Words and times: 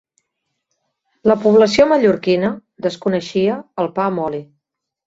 La 1.31 1.35
població 1.43 1.87
mallorquina 1.93 2.51
desconeixia 2.89 3.63
el 3.85 3.97
pa 4.01 4.11
amb 4.13 4.27
oli 4.31 4.47